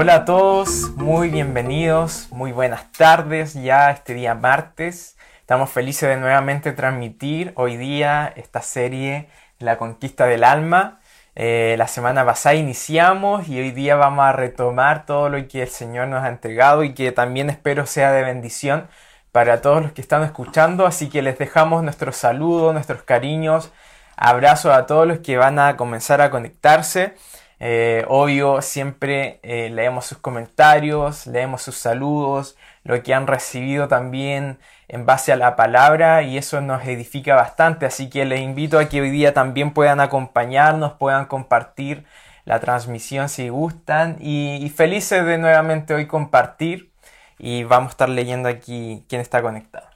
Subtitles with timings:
[0.00, 5.16] Hola a todos, muy bienvenidos, muy buenas tardes ya este día martes.
[5.40, 11.00] Estamos felices de nuevamente transmitir hoy día esta serie La conquista del alma.
[11.34, 15.68] Eh, la semana pasada iniciamos y hoy día vamos a retomar todo lo que el
[15.68, 18.86] Señor nos ha entregado y que también espero sea de bendición
[19.32, 20.86] para todos los que están escuchando.
[20.86, 23.72] Así que les dejamos nuestros saludos, nuestros cariños,
[24.16, 27.16] abrazos a todos los que van a comenzar a conectarse.
[27.60, 34.58] Eh, obvio, siempre eh, leemos sus comentarios, leemos sus saludos, lo que han recibido también
[34.86, 37.86] en base a la palabra y eso nos edifica bastante.
[37.86, 42.04] Así que les invito a que hoy día también puedan acompañarnos, puedan compartir
[42.44, 46.92] la transmisión si gustan y, felices de nuevamente hoy compartir
[47.38, 49.86] y vamos a estar leyendo aquí quién está conectado.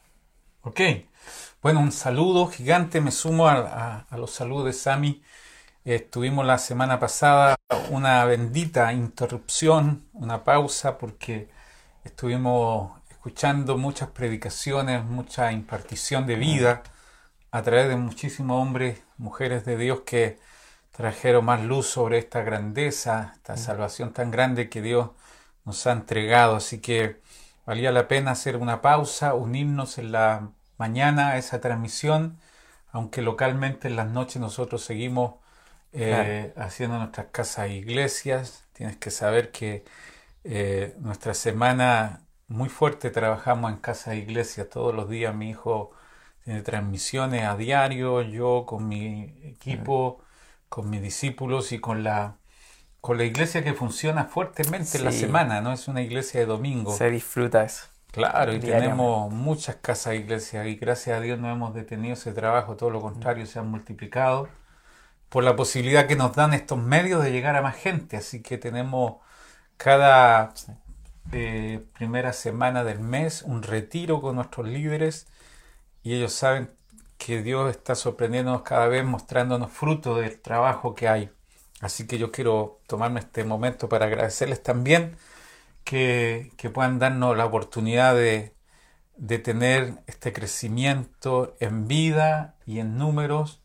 [0.62, 0.80] Ok,
[1.62, 5.22] bueno, un saludo gigante, me sumo a, a los saludos de Sami
[5.84, 7.56] Estuvimos la semana pasada
[7.90, 11.48] una bendita interrupción, una pausa, porque
[12.04, 16.84] estuvimos escuchando muchas predicaciones, mucha impartición de vida
[17.50, 20.38] a través de muchísimos hombres, mujeres de Dios que
[20.92, 25.10] trajeron más luz sobre esta grandeza, esta salvación tan grande que Dios
[25.64, 26.54] nos ha entregado.
[26.54, 27.20] Así que
[27.66, 32.38] valía la pena hacer una pausa, unirnos en la mañana a esa transmisión,
[32.92, 35.41] aunque localmente en las noches nosotros seguimos
[35.92, 38.64] eh, haciendo nuestras casas e iglesias.
[38.72, 39.84] Tienes que saber que
[40.44, 45.34] eh, nuestra semana muy fuerte trabajamos en casa e iglesia todos los días.
[45.34, 45.92] Mi hijo
[46.44, 50.22] tiene transmisiones a diario, yo con mi equipo,
[50.68, 52.38] con mis discípulos y con la
[53.00, 56.96] con la iglesia que funciona fuertemente en la semana, no es una iglesia de domingo.
[56.96, 57.86] Se disfruta eso.
[58.12, 62.32] Claro, y tenemos muchas casas e iglesias y gracias a Dios no hemos detenido ese
[62.32, 64.48] trabajo, todo lo contrario, se han multiplicado
[65.32, 68.18] por la posibilidad que nos dan estos medios de llegar a más gente.
[68.18, 69.14] Así que tenemos
[69.78, 70.52] cada
[71.32, 75.26] eh, primera semana del mes un retiro con nuestros líderes
[76.02, 76.70] y ellos saben
[77.16, 81.30] que Dios está sorprendiéndonos cada vez, mostrándonos fruto del trabajo que hay.
[81.80, 85.16] Así que yo quiero tomarme este momento para agradecerles también
[85.82, 88.54] que, puedan darnos la oportunidad de,
[89.16, 93.62] de tener este crecimiento en vida y en números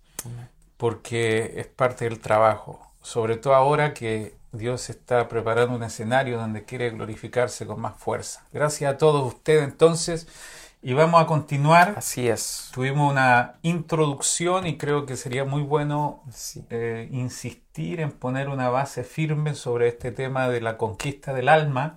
[0.78, 6.64] porque es parte del trabajo, sobre todo ahora que Dios está preparando un escenario donde
[6.64, 8.46] quiere glorificarse con más fuerza.
[8.54, 10.28] Gracias a todos ustedes entonces
[10.82, 11.96] y vamos a continuar.
[11.98, 12.70] Así es.
[12.74, 16.24] Tuvimos una introducción y creo que sería muy bueno
[16.70, 21.96] eh, insistir en poner una base firme sobre este tema de la conquista del alma.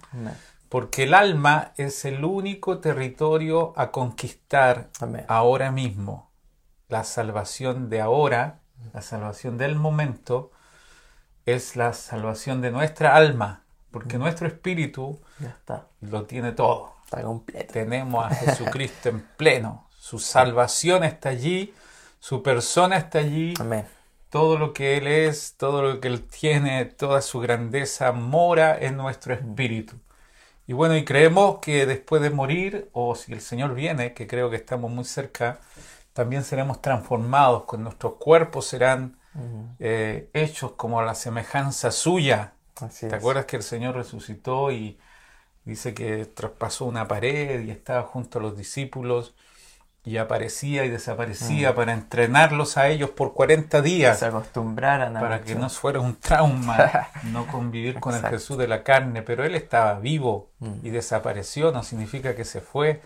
[0.69, 4.91] Porque el alma es el único territorio a conquistar
[5.29, 6.31] ahora mismo.
[6.89, 8.61] La salvación de ahora
[8.93, 10.53] la salvación del momento
[11.47, 14.21] es la salvación de nuestra alma, porque mm.
[14.21, 15.21] nuestro espíritu
[16.01, 16.95] lo tiene todo.
[17.05, 17.73] Está completo.
[17.73, 19.89] Tenemos a Jesucristo en pleno.
[19.99, 21.75] Su salvación está allí,
[22.21, 23.55] su persona está allí.
[24.29, 28.97] Todo lo que Él es, todo lo que Él tiene, toda su grandeza mora en
[28.97, 29.97] nuestro espíritu.
[30.69, 34.51] Y bueno, y creemos que después de morir, o si el Señor viene, que creo
[34.51, 35.59] que estamos muy cerca,
[36.13, 39.17] también seremos transformados, con nuestros cuerpos serán
[39.79, 42.53] eh, hechos como a la semejanza suya.
[42.99, 44.99] ¿Te acuerdas que el Señor resucitó y
[45.65, 49.35] dice que traspasó una pared y estaba junto a los discípulos
[50.03, 54.19] y aparecía y desaparecía para entrenarlos a ellos por 40 días.
[54.19, 58.67] se acostumbraran a Para que no fuera un trauma no convivir con el Jesús de
[58.67, 60.51] la carne, pero Él estaba vivo
[60.83, 63.03] y desapareció, no significa que se fue.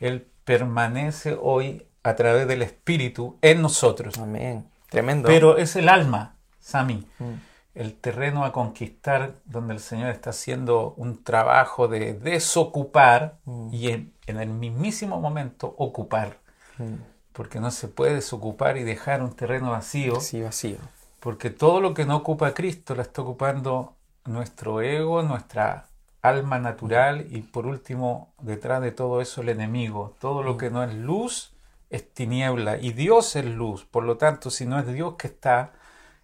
[0.00, 4.18] Él permanece hoy a través del Espíritu en nosotros.
[4.18, 4.66] Amén.
[4.88, 5.28] Tremendo.
[5.28, 7.32] Pero es el alma, Sami, mm.
[7.74, 13.68] el terreno a conquistar donde el Señor está haciendo un trabajo de desocupar mm.
[13.72, 16.38] y en, el mismísimo momento ocupar.
[16.78, 16.94] Mm.
[17.32, 20.20] Porque no se puede desocupar y dejar un terreno vacío.
[20.20, 20.78] Sí, vacío.
[21.20, 23.94] Porque todo lo que no ocupa Cristo la está ocupando
[24.24, 25.86] nuestro ego, nuestra
[26.22, 30.16] alma natural y por último, detrás de todo eso, el enemigo.
[30.18, 31.52] Todo lo que no es luz
[31.90, 33.84] es tiniebla y Dios es luz.
[33.84, 35.72] Por lo tanto, si no es Dios que está,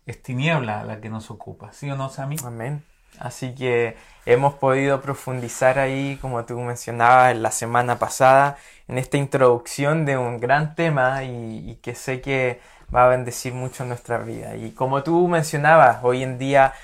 [0.07, 1.73] es tiniebla la que nos ocupa.
[1.73, 2.37] ¿Sí o no, Sammy?
[2.45, 2.85] Amén.
[3.19, 3.97] Así que
[4.27, 8.57] hemos podido profundizar ahí, como tú mencionabas en la semana pasada,
[8.89, 12.61] en esta introducción de un gran tema y, que sé que
[12.95, 14.57] va a bendecir mucho nuestra vida.
[14.57, 16.75] Y como tú mencionabas, hoy en día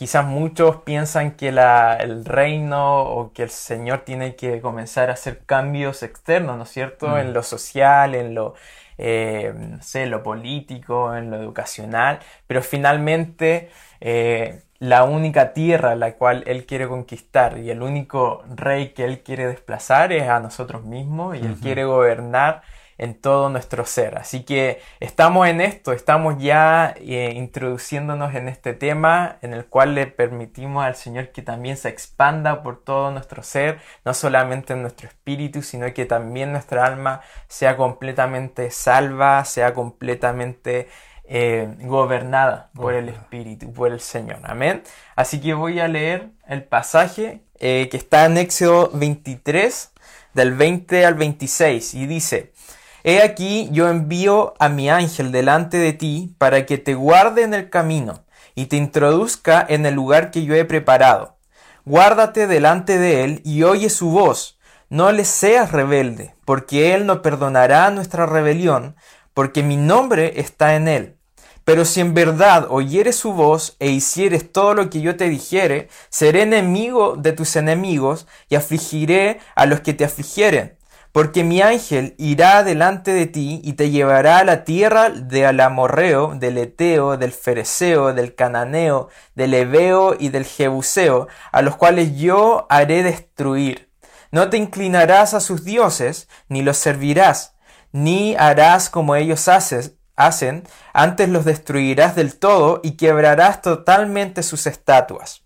[0.00, 5.44] Quizás muchos piensan que el reino o que el Señor tiene que comenzar a hacer
[5.44, 7.06] cambios externos, ¿no es cierto?
[7.08, 7.18] Mm.
[7.18, 8.54] En lo social, en lo,
[8.96, 9.52] eh,
[9.82, 13.68] sé, lo político, en lo educacional, pero finalmente
[14.00, 19.22] eh, la única tierra la cual Él quiere conquistar y el único rey que Él
[19.22, 22.62] quiere desplazar es a nosotros mismos y Él quiere gobernar
[23.00, 24.18] en todo nuestro ser.
[24.18, 29.94] Así que estamos en esto, estamos ya eh, introduciéndonos en este tema en el cual
[29.94, 34.82] le permitimos al Señor que también se expanda por todo nuestro ser, no solamente en
[34.82, 40.88] nuestro espíritu, sino que también nuestra alma sea completamente salva, sea completamente
[41.24, 44.40] eh, gobernada por el Espíritu, por el Señor.
[44.42, 44.82] Amén.
[45.16, 49.92] Así que voy a leer el pasaje eh, que está en Éxodo 23,
[50.34, 52.52] del 20 al 26, y dice,
[53.02, 57.54] He aquí yo envío a mi ángel delante de ti para que te guarde en
[57.54, 58.24] el camino
[58.54, 61.38] y te introduzca en el lugar que yo he preparado.
[61.86, 64.58] Guárdate delante de él y oye su voz.
[64.90, 68.96] No le seas rebelde, porque él no perdonará nuestra rebelión,
[69.34, 71.16] porque mi nombre está en él.
[71.64, 75.88] Pero si en verdad oyeres su voz e hicieres todo lo que yo te dijere,
[76.08, 80.79] seré enemigo de tus enemigos y afligiré a los que te afligieren
[81.12, 86.34] porque mi ángel irá delante de ti y te llevará a la tierra de Alamorreo,
[86.36, 92.66] del Eteo, del Fereceo, del Cananeo, del Ebeo y del Jebuseo, a los cuales yo
[92.70, 93.90] haré destruir.
[94.30, 97.54] No te inclinarás a sus dioses, ni los servirás,
[97.90, 105.42] ni harás como ellos hacen, antes los destruirás del todo y quebrarás totalmente sus estatuas.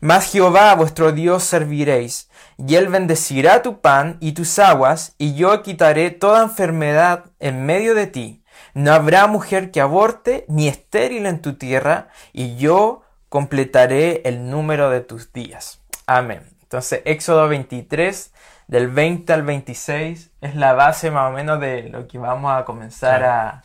[0.00, 2.27] Mas Jehová vuestro Dios serviréis,
[2.58, 7.94] y él bendecirá tu pan y tus aguas, y yo quitaré toda enfermedad en medio
[7.94, 8.42] de ti.
[8.74, 14.90] No habrá mujer que aborte ni estéril en tu tierra, y yo completaré el número
[14.90, 15.80] de tus días.
[16.06, 16.42] Amén.
[16.62, 18.32] Entonces, Éxodo 23,
[18.66, 22.64] del 20 al 26, es la base más o menos de lo que vamos a
[22.64, 23.62] comenzar a,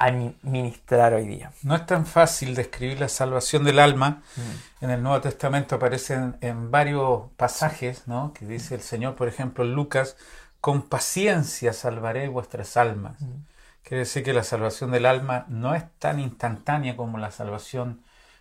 [0.00, 1.52] administrar hoy día.
[1.62, 4.22] No es tan fácil describir la salvación del alma.
[4.34, 4.84] Mm.
[4.84, 8.32] En el Nuevo Testamento aparecen en varios pasajes, ¿no?
[8.32, 10.16] Que dice el Señor, por ejemplo, en Lucas,
[10.62, 13.20] con paciencia salvaré vuestras almas.
[13.20, 13.44] Mm.
[13.82, 18.00] Quiere decir que la salvación del alma no es tan instantánea como la salvación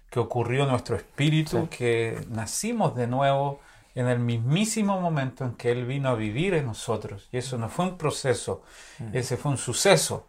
[0.09, 3.59] que ocurrió en nuestro espíritu, que nacimos de nuevo
[3.95, 7.27] en el mismísimo momento en que Él vino a vivir en nosotros.
[7.33, 8.63] Y eso no fue un proceso,
[8.99, 9.17] mm.
[9.17, 10.27] ese fue un suceso.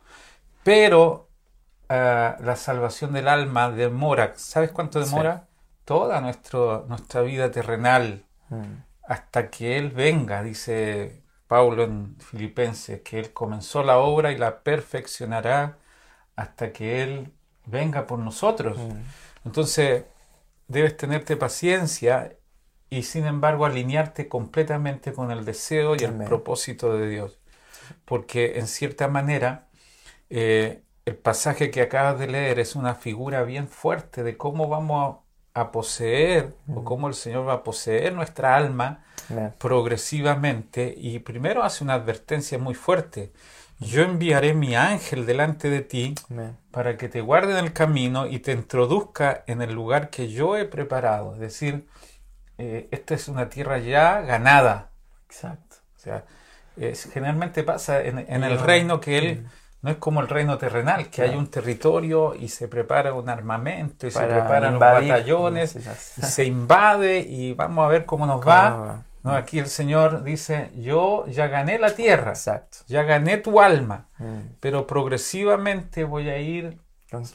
[0.63, 1.31] Pero
[1.89, 4.35] eh, la salvación del alma demora.
[4.37, 5.49] ¿Sabes cuánto demora?
[5.85, 8.25] Toda nuestro, nuestra vida terrenal.
[8.49, 8.85] Mm.
[9.09, 14.63] Hasta que Él venga, dice Pablo en Filipenses, que Él comenzó la obra y la
[14.63, 15.79] perfeccionará
[16.37, 17.33] hasta que Él
[17.67, 18.79] venga por nosotros.
[18.79, 19.47] Mm.
[19.47, 20.05] Entonces,
[20.69, 22.37] debes tenerte paciencia
[22.89, 27.41] y sin embargo alinearte completamente con el deseo y el propósito de Dios.
[28.05, 29.70] Porque en cierta manera
[30.31, 35.19] eh, el pasaje que acabas de leer es una figura bien fuerte de cómo vamos
[35.55, 39.05] a, poseer o cómo el Señor va a poseer nuestra alma
[39.59, 43.33] progresivamente y primero hace una advertencia muy fuerte.
[43.79, 46.15] Yo enviaré mi ángel delante de ti
[46.71, 50.57] para que te guarde en el camino y te introduzca en el lugar que yo
[50.57, 51.35] he preparado.
[51.35, 51.87] Es decir,
[52.57, 54.91] eh, esta es una tierra ya ganada.
[55.27, 55.77] Exacto.
[55.97, 56.25] O sea,
[57.13, 59.47] generalmente pasa en, el reino que Él
[59.83, 64.07] no es como el reino terrenal, que hay un territorio y se prepara un armamento
[64.07, 69.05] y se preparan los batallones y se invade y vamos a ver cómo nos va.
[69.23, 72.33] No, aquí el Señor dice, yo ya gané la tierra,
[72.87, 74.55] ya gané tu alma, mm.
[74.61, 76.79] pero progresivamente voy a ir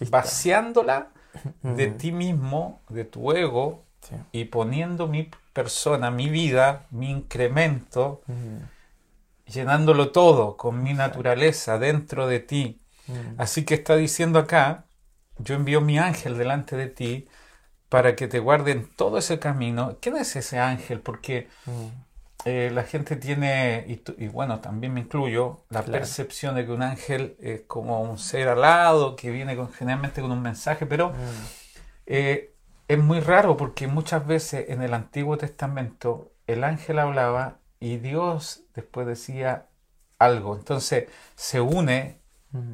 [0.09, 1.09] vaciándola
[1.61, 3.83] de ti mismo, de tu ego,
[4.31, 8.21] y poniendo mi persona, mi vida, mi incremento
[9.45, 12.81] llenándolo todo con mi naturaleza dentro de ti.
[13.07, 13.39] Mm.
[13.39, 14.85] Así que está diciendo acá,
[15.37, 17.27] yo envío mi ángel delante de ti
[17.89, 19.97] para que te guarde en todo ese camino.
[20.01, 21.01] ¿Quién es ese ángel?
[21.01, 21.87] Porque mm.
[22.45, 23.85] eh, la gente tiene,
[24.17, 28.47] y, bueno, también me incluyo, la percepción de que un ángel es como un ser
[28.47, 31.13] alado que viene con, generalmente con un mensaje, pero mm.
[32.07, 32.55] eh,
[32.87, 38.63] es muy raro porque muchas veces en el Antiguo Testamento el ángel hablaba y Dios
[38.74, 39.67] después decía
[40.20, 40.55] algo.
[40.55, 42.20] Entonces se une,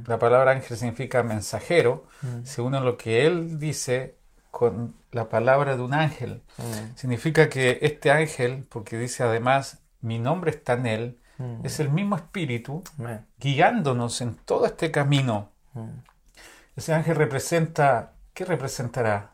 [0.06, 2.06] la palabra ángel significa mensajero,
[2.44, 4.16] se une lo que Él dice
[4.52, 6.42] con la palabra de un ángel.
[6.96, 11.18] Significa que este ángel, porque dice además, mi nombre está en Él,
[11.64, 12.84] es el mismo espíritu
[13.40, 15.50] guiándonos en todo este camino.
[16.76, 19.32] Ese ángel representa, ¿qué representará?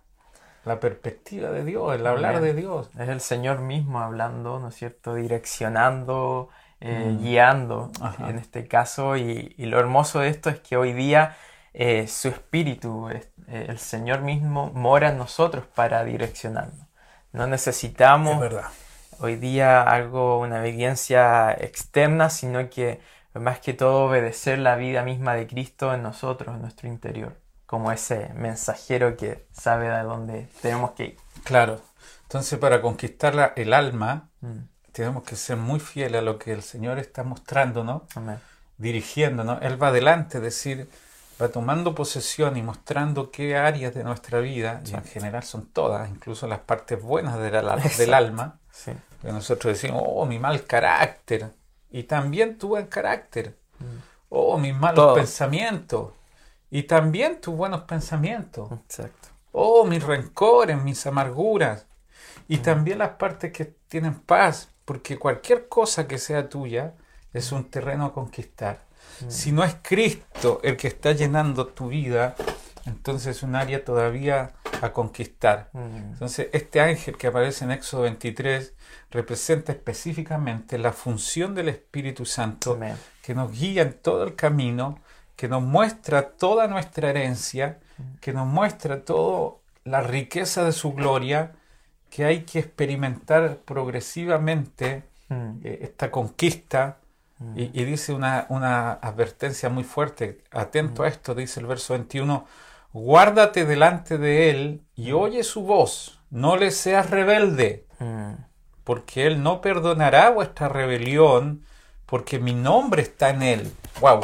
[0.68, 2.90] La perspectiva de Dios, el hablar de Dios.
[3.00, 5.16] Es el Señor mismo hablando, ¿no es cierto?
[5.16, 7.24] Direccionando, eh, mm.
[7.24, 9.18] guiando en este caso.
[9.18, 11.36] Y, lo hermoso de esto es que hoy día
[11.74, 16.86] eh, su espíritu, eh, el Señor mismo mora en nosotros para direccionarnos.
[17.32, 18.44] No necesitamos
[19.20, 23.00] hoy día algo, una obediencia externa, sino que
[23.34, 27.92] más que todo obedecer la vida misma de Cristo en nosotros, en nuestro interior, como
[27.92, 31.18] ese mensajero que sabe a dónde tenemos que ir.
[31.44, 31.82] Claro.
[32.24, 34.58] Entonces, para conquistar el alma, mm.
[34.94, 38.04] tenemos que ser muy fieles a lo que el Señor está mostrándonos,
[38.78, 39.62] dirigiéndonos.
[39.62, 40.90] Él va adelante, es decir,
[41.42, 46.10] va tomando posesión y mostrando qué áreas de nuestra vida, y en general son todas,
[46.10, 47.52] incluso las partes buenas del,
[47.98, 48.60] del alma,
[49.22, 51.52] que nosotros decimos, oh, mi mal carácter,
[51.92, 53.86] y también tu buen carácter, mm.
[54.30, 56.12] oh, mis malos pensamientos,
[56.70, 59.30] y también tus buenos pensamientos, Exacto.
[59.52, 61.86] oh, mis rencores, mis amarguras,
[62.48, 62.62] y mm.
[62.62, 66.94] también las partes que tienen paz, porque cualquier cosa que sea tuya
[67.34, 68.82] es un terreno a conquistar.
[69.22, 69.30] Mm.
[69.30, 72.36] Si no es Cristo el que está llenando tu vida,
[72.86, 75.70] entonces es un área todavía a conquistar.
[75.74, 76.14] Mm.
[76.14, 78.74] Entonces, este ángel que aparece en Éxodo 23
[79.12, 82.80] representa específicamente la función del Espíritu Santo
[83.22, 85.00] que nos guía en todo el camino,
[85.38, 87.80] que nos muestra toda nuestra herencia,
[88.20, 89.54] que nos muestra toda
[89.86, 91.54] la riqueza de su gloria,
[92.10, 95.60] que hay que experimentar progresivamente mm.
[95.64, 96.98] eh, esta conquista.
[97.56, 102.48] Y, dice una, advertencia muy fuerte, atento a esto, dice el verso 21,
[102.94, 107.86] guárdate delante de él y oye su voz, no le seas rebelde,
[108.84, 111.64] porque él no perdonará vuestra rebelión,
[112.08, 113.72] porque mi nombre está en él.
[114.02, 114.22] ¡Wow!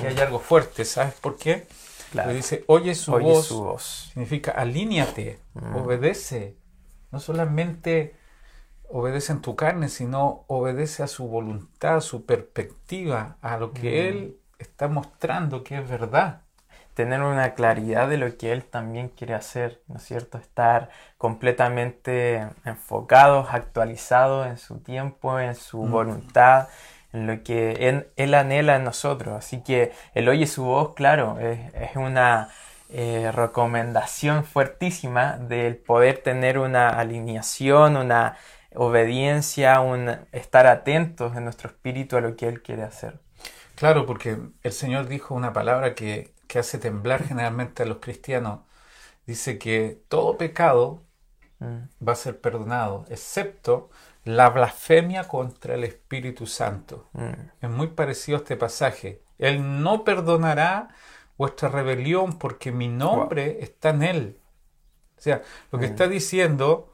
[0.00, 1.66] Y hay algo fuerte, ¿sabes por qué?
[2.14, 5.38] Le dice, oye su, voz, su voz, significa alíñate,
[5.74, 6.56] obedece,
[7.10, 8.14] no solamente
[8.92, 13.80] obedece en tu carne, sino obedece a su voluntad, a su perspectiva, a lo que
[13.80, 14.06] mm.
[14.08, 16.42] Él está mostrando que es verdad.
[16.94, 20.36] Tener una claridad de lo que Él también quiere hacer, ¿no es cierto?
[20.36, 25.90] Estar completamente enfocados, actualizados en su tiempo, en su mm.
[25.90, 26.68] voluntad,
[27.12, 29.36] en lo que él, anhela en nosotros.
[29.36, 32.48] Así que el oye su voz, claro, es, una
[32.88, 38.36] eh, recomendación fuertísima del poder tener una alineación, una
[38.74, 43.20] obediencia, un estar atentos en nuestro espíritu a lo que Él quiere hacer.
[43.74, 48.60] Claro, porque el Señor dijo una palabra que, hace temblar generalmente a los cristianos.
[49.26, 51.02] Dice que todo pecado
[51.60, 52.06] mm.
[52.06, 53.90] va a ser perdonado, excepto
[54.24, 57.08] la blasfemia contra el Espíritu Santo.
[57.12, 57.32] Mm.
[57.60, 59.22] Es muy parecido a este pasaje.
[59.38, 60.88] Él no perdonará
[61.36, 64.38] vuestra rebelión porque mi nombre está en él.
[65.18, 65.90] O sea, lo que mm.
[65.90, 66.92] está diciendo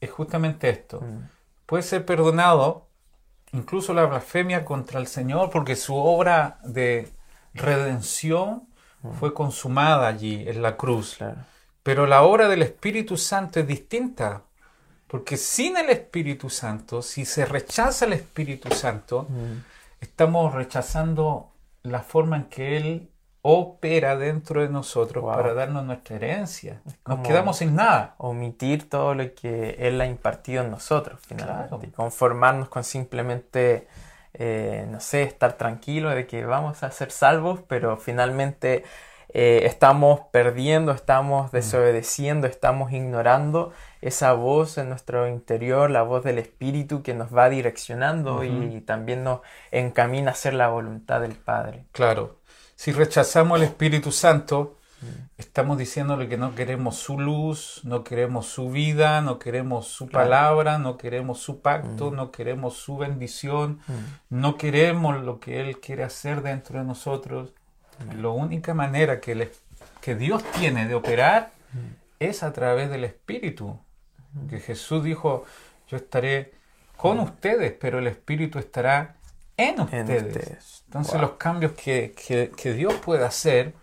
[0.00, 1.00] es justamente esto.
[1.00, 1.28] Mm.
[1.66, 2.86] Puede ser perdonado
[3.52, 7.08] incluso la blasfemia contra el Señor porque su obra de
[7.54, 8.68] redención
[9.20, 11.18] fue consumada allí en la cruz.
[11.82, 14.42] Pero la obra del Espíritu Santo es distinta.
[15.06, 19.64] Porque sin el Espíritu Santo, si se rechaza el Espíritu Santo, mm.
[20.00, 23.10] estamos rechazando la forma en que Él
[23.48, 26.82] opera dentro de nosotros para darnos nuestra herencia.
[27.06, 28.16] Nos quedamos sin nada.
[28.18, 31.86] Omitir todo lo que Él ha impartido en nosotros, finalmente.
[31.86, 33.86] Y conformarnos con simplemente,
[34.34, 38.82] eh, no sé, estar tranquilo de que vamos a ser salvos, pero finalmente
[39.28, 41.54] eh, estamos perdiendo, estamos mm.
[41.54, 43.72] desobedeciendo, estamos ignorando
[44.06, 49.24] esa voz en nuestro interior, la voz del Espíritu que nos va direccionando y también
[49.24, 49.40] nos
[49.72, 51.86] encamina a hacer la voluntad del Padre.
[51.90, 52.36] Claro.
[52.76, 54.76] Si rechazamos el Espíritu Santo,
[55.36, 60.78] estamos diciéndole que no queremos su luz, no queremos su vida, no queremos su palabra,
[60.78, 62.14] no queremos su pacto, mm.
[62.14, 63.92] no queremos su bendición, mm.
[64.30, 67.52] no queremos lo que Él quiere hacer dentro de nosotros.
[68.16, 69.50] La única manera que,
[70.00, 71.78] que Dios tiene de operar mm.
[72.20, 73.80] es a través del Espíritu.
[74.48, 75.44] Que Jesús dijo,
[75.88, 76.52] yo estaré
[76.96, 79.16] con ustedes, pero el Espíritu estará
[79.56, 80.84] en ustedes.
[80.86, 83.74] Entonces los cambios que, Dios puede hacer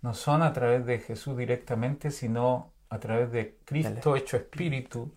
[0.00, 5.12] no son a través de Jesús directamente, sino a través de Cristo hecho espíritu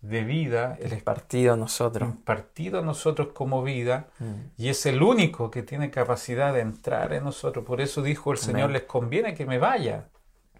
[0.00, 0.76] de vida.
[0.80, 2.12] El partido a nosotros.
[2.24, 4.08] Partido a nosotros como vida.
[4.18, 4.34] Mm.
[4.58, 7.64] Y es el único que tiene capacidad de entrar en nosotros.
[7.64, 10.08] Por eso dijo el Señor, les conviene que me vaya.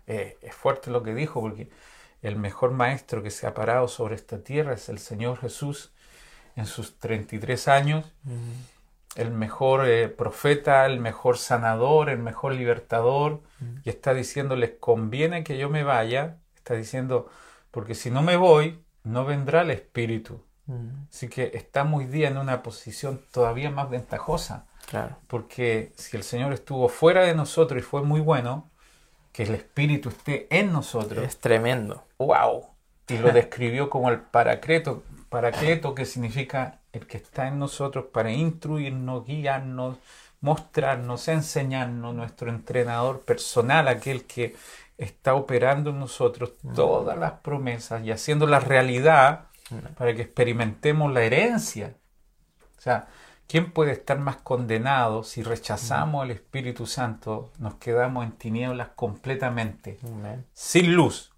[0.06, 1.68] Eh, es fuerte lo que dijo, porque
[2.26, 5.92] el mejor maestro que se ha parado sobre esta tierra es el Señor Jesús
[6.56, 8.12] en sus 33 años.
[8.24, 8.74] Mm
[9.14, 13.42] el mejor eh, profeta, el mejor sanador, el mejor libertador,
[13.84, 17.30] y está diciendo, les conviene que yo me vaya, está diciendo,
[17.70, 20.44] porque si no me voy, no vendrá el Espíritu.
[20.66, 21.06] Mm.
[21.08, 24.66] Así que estamos hoy día en una posición todavía más ventajosa,
[25.28, 28.70] porque si el Señor estuvo fuera de nosotros y fue muy bueno,
[29.34, 31.24] que el Espíritu esté en nosotros.
[31.24, 32.04] Es tremendo.
[32.18, 32.66] ¡Wow!
[33.08, 38.30] Y lo describió como el paracleto, paracleto que significa el que está en nosotros para
[38.30, 39.98] instruirnos, guiarnos,
[40.40, 44.54] mostrarnos, enseñarnos, nuestro entrenador personal, aquel que
[44.98, 49.46] está operando en nosotros todas las promesas y haciendo la realidad
[49.98, 51.94] para que experimentemos la herencia.
[52.78, 53.08] O sea,
[53.46, 57.50] ¿quién puede estar más condenado si rechazamos al Espíritu Santo?
[57.58, 59.98] Nos quedamos en tinieblas completamente,
[60.52, 61.32] sin luz.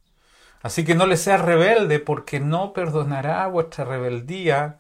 [0.63, 4.79] Así que no le seas rebelde porque no perdonará vuestra rebeldía,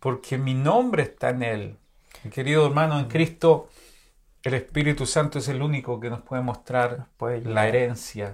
[0.00, 1.76] porque mi nombre está en él.
[2.24, 3.68] Mi querido hermano, en Cristo
[4.44, 8.32] el Espíritu Santo es el único que nos puede mostrar la herencia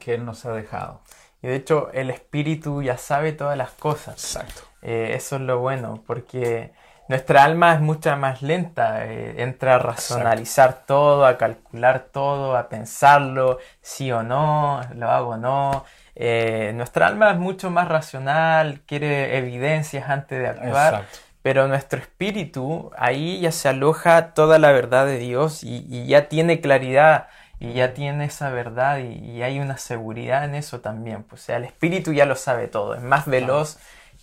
[0.00, 1.02] que Él nos ha dejado.
[1.40, 4.14] Y de hecho, el Espíritu ya sabe todas las cosas.
[4.14, 4.62] Exacto.
[4.82, 6.72] Eh, eso es lo bueno, porque
[7.12, 12.70] nuestra alma es mucha más lenta, eh, entra a racionalizar todo, a calcular todo, a
[12.70, 15.84] pensarlo, sí o no, lo hago o no.
[16.14, 20.94] Eh, nuestra alma es mucho más racional, quiere evidencias antes de actuar.
[20.94, 21.18] Exacto.
[21.42, 26.62] Pero nuestro espíritu, ahí ya se aloja toda la verdad de Dios y, ya tiene
[26.62, 27.28] claridad
[27.60, 31.24] y ya tiene esa verdad y, hay una seguridad en eso también.
[31.24, 33.76] Pues, o sea, el espíritu ya lo sabe todo, es más veloz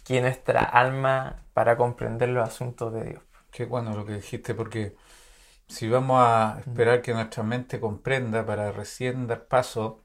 [0.06, 3.22] que nuestra alma para comprender los asuntos de Dios.
[3.52, 4.96] Qué bueno lo que dijiste, porque
[5.68, 10.00] si vamos a esperar que nuestra mente comprenda para recién dar paso,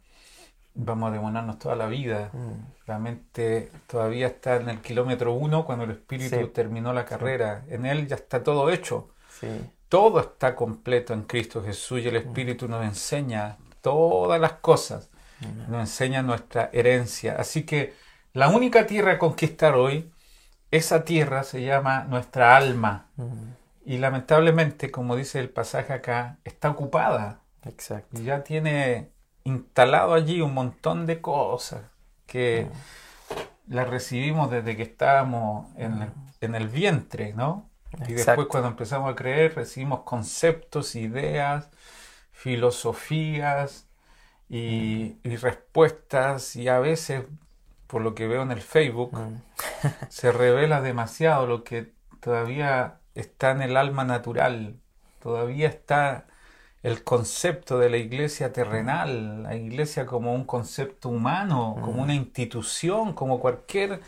[0.75, 2.31] vamos a demorarnos toda la vida.
[2.33, 2.89] Mm.
[2.89, 7.63] La mente todavía está en el kilómetro uno cuando el espíritu terminó la carrera.
[7.69, 9.11] En él ya está todo hecho.
[9.89, 15.09] Todo está completo en Cristo Jesús y el espíritu nos enseña todas las cosas.
[15.69, 17.37] Nos enseña nuestra herencia.
[17.39, 17.95] Así que
[18.33, 20.11] la única tierra a conquistar hoy,
[20.77, 23.07] esa tierra se llama nuestra alma.
[23.85, 27.41] Y lamentablemente, como dice el pasaje acá, está ocupada.
[27.65, 28.21] Exacto.
[28.21, 29.11] Y ya tiene
[29.45, 31.83] instalado allí un montón de cosas
[32.27, 32.67] que
[33.69, 37.71] las recibimos desde que estábamos en, el vientre, ¿no?
[38.09, 41.71] Y después cuando empezamos a creer recibimos conceptos, ideas,
[42.33, 43.87] filosofías
[44.49, 47.25] y, respuestas y a veces,
[47.87, 49.13] por lo que veo en el Facebook,
[50.09, 54.77] se revela demasiado lo que todavía está en el alma natural,
[55.21, 56.27] todavía está
[56.83, 63.15] el concepto de la iglesia terrenal, la iglesia como un concepto humano, como una institución,
[63.15, 64.01] como cualquier,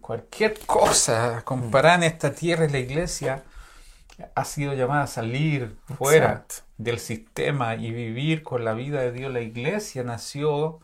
[0.00, 1.42] cualquier cosa.
[1.44, 3.42] Comparada en esta tierra y la iglesia,
[4.34, 6.44] ha sido llamada a salir fuera
[6.76, 9.32] del sistema y vivir con la vida de Dios.
[9.32, 10.78] La iglesia nació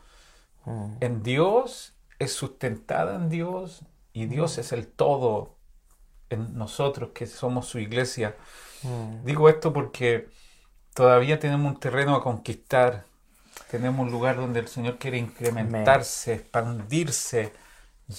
[0.65, 0.97] mm.
[0.99, 3.81] en Dios, es sustentada en Dios
[4.13, 5.55] y Dios es el todo
[6.29, 8.35] en nosotros que somos su iglesia.
[8.83, 9.25] Mm.
[9.25, 10.29] Digo esto porque
[10.93, 13.05] todavía tenemos un terreno a conquistar.
[13.69, 17.53] Tenemos un lugar donde el Señor quiere incrementarse, expandirse,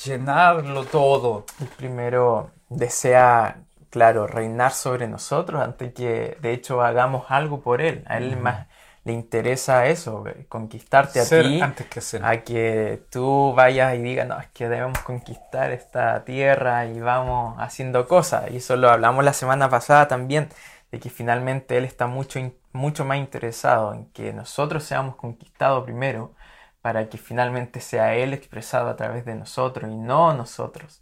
[0.04, 1.46] llenarlo todo.
[1.60, 8.04] El primero desea, claro, reinar sobre nosotros antes que de hecho hagamos algo por Él.
[8.06, 8.66] A Él más
[9.06, 14.38] le interesa eso, conquistarte a ti, antes que a que tú vayas y digas, no,
[14.38, 18.50] es que debemos conquistar esta tierra y vamos haciendo cosas.
[18.50, 20.48] Y eso lo hablamos la semana pasada también,
[20.90, 22.40] de que finalmente Él está mucho
[22.72, 26.34] mucho más interesado en que nosotros seamos conquistados primero
[26.82, 31.00] para que finalmente sea Él expresado a través de nosotros y no nosotros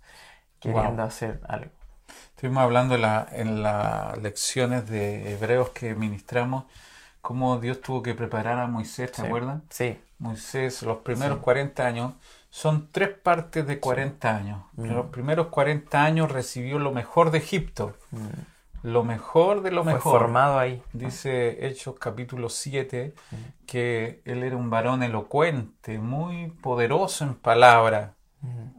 [0.60, 1.70] queriendo hacer algo.
[2.28, 6.64] Estuvimos hablando en, las lecciones de Hebreos que ministramos,
[7.24, 9.62] cómo Dios tuvo que preparar a Moisés, ¿te acuerdas?
[9.70, 9.98] Sí.
[10.18, 12.12] Moisés, los primeros 40 años,
[12.50, 14.62] son tres partes de 40 años.
[14.76, 14.94] En mm.
[14.94, 17.94] los primeros 40 años recibió lo mejor de Egipto.
[18.10, 18.28] Mm
[18.84, 20.02] lo mejor de lo mejor.
[20.02, 20.82] formado ahí.
[20.92, 23.14] Dice Hechos capítulo 7
[23.66, 28.14] que él era un varón elocuente, muy poderoso en palabra.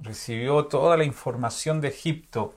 [0.02, 2.54] Recibió toda la información de Egipto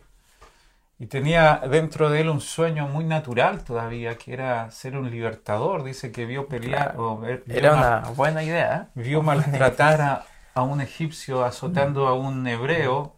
[0.98, 5.84] y tenía dentro de él un sueño muy natural todavía, que era ser un libertador.
[5.84, 6.96] Dice que vio pelear.
[7.46, 8.90] era una buena idea.
[8.96, 9.00] ¿eh?
[9.00, 13.16] Vio maltratar a, a, un egipcio azotando a un hebreo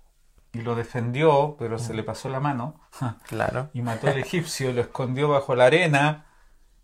[0.52, 2.80] y lo defendió, pero se le pasó la mano.
[3.28, 3.70] Claro.
[3.72, 6.26] Y mató al egipcio, lo escondió bajo la arena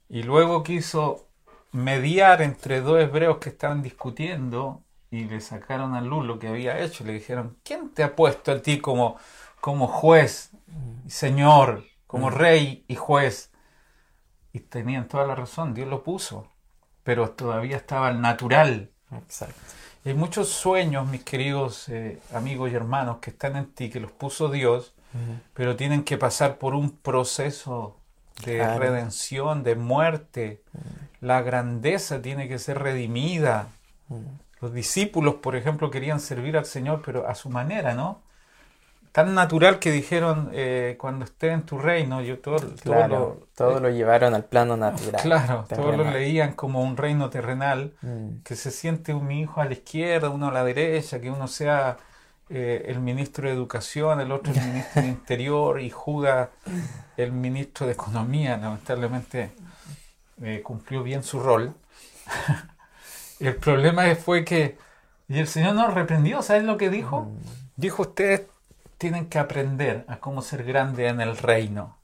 [0.09, 1.29] y luego quiso
[1.73, 6.79] mediar entre dos hebreos que estaban discutiendo y le sacaron a luz lo que había
[6.81, 7.05] hecho.
[7.05, 9.17] Le dijeron, ¿quién te ha puesto a ti como,
[9.67, 10.53] como juez,
[11.09, 13.51] señor, como rey y juez?
[14.53, 16.47] Y tenían toda la razón, Dios lo puso,
[17.03, 18.93] pero todavía estaba el natural.
[19.11, 19.61] Exacto.
[20.05, 24.13] Hay muchos sueños, mis queridos eh, amigos y hermanos, que están en ti, que los
[24.13, 24.95] puso Dios,
[25.53, 27.97] pero tienen que pasar por un proceso
[28.45, 30.63] de redención, de muerte.
[31.21, 33.67] la grandeza tiene que ser redimida.
[34.61, 38.25] Los discípulos, por ejemplo, querían servir al Señor, pero a su manera, ¿no?
[39.17, 43.47] Tan natural que dijeron, eh, cuando esté en tu reino, yo todo, todo Claro, lo,
[43.55, 45.23] todo lo llevaron al plano natural.
[45.23, 49.65] claro, todo lo leían como un reino terrenal, Mm, que se siente un hijo a
[49.65, 51.97] la izquierda, uno a la derecha, que uno sea
[52.51, 56.51] eh, el ministro de Educación, el otro el ministro de Interior y Judas
[57.17, 58.59] el ministro de Economía.
[58.59, 59.51] Lamentablemente
[60.43, 61.73] eh, cumplió bien su rol.
[63.41, 64.77] el problema fue que,
[65.29, 67.23] y el Señor nos reprendió, ¿sabes lo que dijo?
[67.23, 67.39] mm,
[67.77, 68.43] Dijo, ustedes
[68.99, 71.97] tienen que aprender a cómo ser grandes en el reino.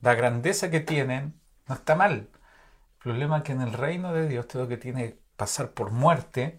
[0.00, 1.34] La grandeza que tienen
[1.68, 2.12] no está mal.
[2.12, 5.70] El problema es que en el reino de Dios todo lo que tiene que pasar
[5.72, 6.58] por muerte,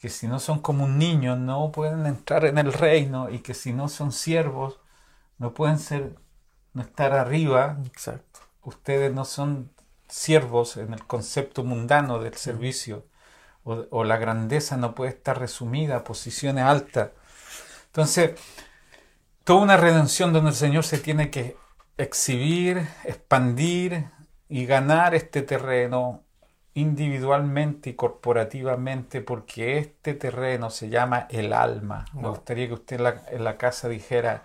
[0.00, 3.54] que si no son como un niño no pueden entrar en el reino y que
[3.54, 4.80] si no son siervos
[5.38, 6.14] no pueden ser,
[6.74, 7.78] no estar arriba.
[7.86, 8.40] Exacto.
[8.62, 9.70] Ustedes no son
[10.08, 13.04] siervos en el concepto mundano del servicio
[13.64, 17.10] o, o la grandeza no puede estar resumida a posiciones altas.
[17.86, 18.32] Entonces,
[19.48, 21.56] toda una redención donde el Señor se tiene que
[21.96, 24.04] exhibir, expandir
[24.46, 26.22] y ganar este terreno
[26.74, 32.04] individualmente y corporativamente porque este terreno se llama el alma.
[32.12, 34.42] Me gustaría que usted en la, en la casa dijera,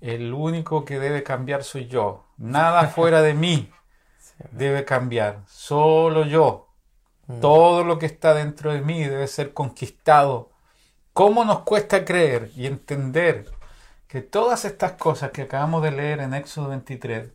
[0.00, 2.24] el único que debe cambiar soy yo.
[2.38, 3.70] Nada fuera de mí
[4.18, 4.32] Sí.
[4.52, 6.68] debe cambiar, solo yo.
[7.26, 10.48] Mm, Todo lo que está dentro de mí debe ser conquistado.
[11.12, 13.57] ¿Cómo nos cuesta creer y entender
[14.08, 17.28] que todas estas cosas que acabamos de leer en Éxodo 23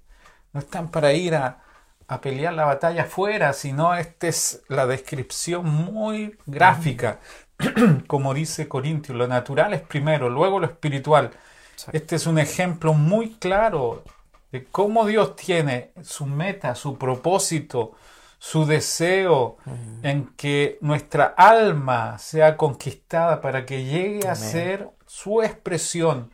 [0.51, 1.59] no están para ir a,
[2.07, 7.19] a pelear la batalla afuera, sino esta es la descripción muy gráfica,
[8.07, 11.31] como dice Corintios, lo natural es primero, luego lo espiritual.
[11.91, 14.03] Este es un ejemplo muy claro
[14.51, 17.93] de cómo Dios tiene su meta, su propósito,
[18.37, 19.57] su deseo
[20.03, 26.32] en que nuestra alma sea conquistada para que llegue a ser su expresión,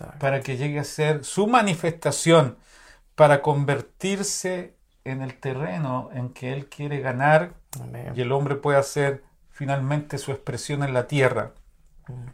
[0.00, 0.18] exacto.
[0.18, 2.56] para que llegue a ser su manifestación,
[3.14, 8.12] para convertirse en el terreno en que Él quiere ganar Amén.
[8.14, 11.52] y el hombre puede hacer finalmente su expresión en la tierra.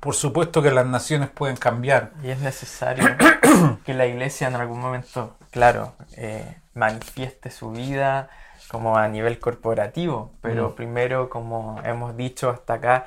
[0.00, 2.12] Por supuesto que las naciones pueden cambiar.
[2.22, 3.04] Y es necesario
[3.84, 8.30] que la iglesia en algún momento, claro, eh, manifieste su vida
[8.68, 10.74] como a nivel corporativo, pero Mm.
[10.74, 13.04] primero, como hemos dicho hasta acá,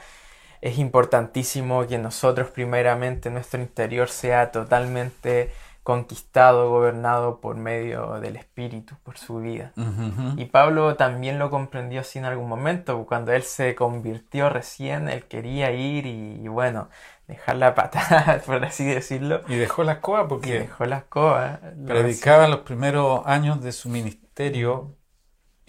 [0.62, 5.52] es importantísimo que nosotros primeramente nuestro interior sea totalmente
[5.84, 9.74] conquistado, gobernado por medio del Espíritu, por su vida.
[10.38, 15.24] Y Pablo también lo comprendió así en algún momento, cuando él se convirtió recién, él
[15.24, 16.90] quería ir y, bueno,
[17.28, 21.60] dejar la patada, por así decirlo, Y dejó la escoba y porque dejó la escoba.
[21.88, 24.96] predicaba los primeros años de su ministerio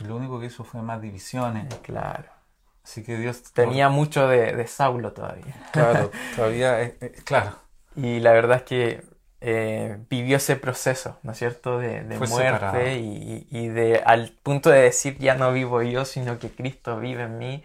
[0.01, 1.75] y lo único que hizo fue más divisiones.
[1.83, 2.40] Claro.
[2.85, 5.55] Así que Dios Tenía mucho de, de Saulo todavía.
[5.73, 7.57] Claro, todavía, eh, eh, claro,
[7.95, 9.05] Y la verdad es que
[9.43, 11.79] eh, vivió ese proceso, ¿no es cierto?
[11.79, 16.39] De, de muerte y, y de al punto de decir ya no vivo yo, sino
[16.39, 17.63] que Cristo vive en mí.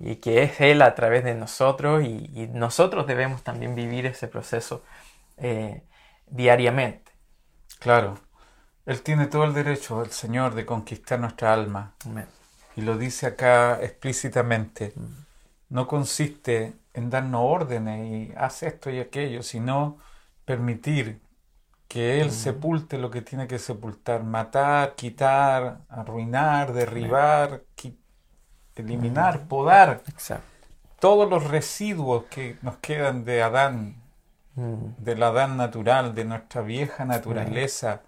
[0.00, 4.28] Y que es Él a través de nosotros y, y nosotros debemos también vivir ese
[4.28, 4.84] proceso
[5.38, 5.82] eh,
[6.26, 7.12] diariamente.
[7.80, 8.18] claro.
[8.86, 11.94] Él tiene todo el derecho, el Señor, de conquistar nuestra alma.
[12.06, 12.26] Amén.
[12.76, 14.94] Y lo dice acá explícitamente.
[15.68, 19.98] No consiste en darnos órdenes y haz esto y aquello, sino
[20.44, 21.20] permitir
[21.88, 27.62] que Él sepulte lo que tiene que sepultar, matar, quitar, arruinar, derribar,
[28.76, 30.46] eliminar, podar Exacto.
[30.98, 34.02] todos los residuos que nos quedan de Adán,
[34.54, 38.02] Mm, del Adán natural, de nuestra vieja naturaleza,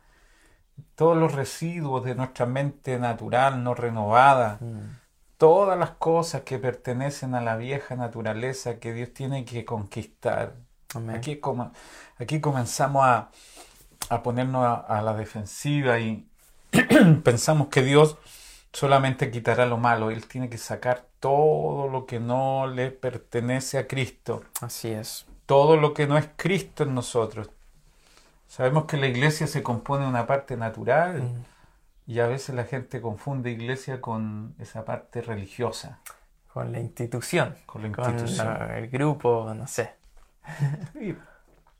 [0.94, 4.98] todos los residuos de nuestra mente natural no renovada, mm,
[5.38, 10.54] todas las cosas que pertenecen a la vieja naturaleza que Dios tiene que conquistar.
[10.94, 11.16] amén.
[11.16, 11.40] Aquí,
[12.18, 13.30] aquí comenzamos a,
[14.08, 16.28] a ponernos a, a la defensiva y
[17.24, 18.16] pensamos que Dios
[18.72, 20.10] solamente quitará lo malo.
[20.10, 25.26] Él tiene que sacar todo lo que no le pertenece a Cristo, Así es.
[25.46, 27.50] todo lo que no es Cristo en nosotros.
[28.54, 31.44] Sabemos que la iglesia se compone de una parte natural Mm,
[32.06, 35.98] y a veces la gente confunde iglesia con esa parte religiosa,
[36.52, 38.70] Con la institución, con la con institución.
[38.70, 39.94] el grupo, no sé.
[41.00, 41.16] Y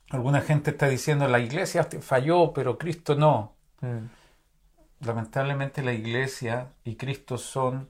[0.09, 3.53] alguna gente está diciendo la iglesia falló, pero Cristo no.
[3.79, 4.07] Mm,
[5.05, 7.87] Lamentablemente la iglesia y Cristo son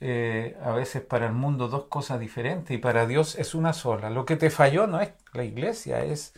[0.00, 4.10] eh, a veces para el mundo dos cosas diferentes y para Dios es una sola.
[4.10, 6.34] Lo que te falló no es la iglesia, es